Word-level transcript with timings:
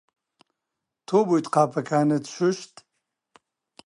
تۆ 1.07 1.17
بوویت 1.27 1.47
قاپەکانت 1.53 2.23
شوشت؟ 2.33 2.73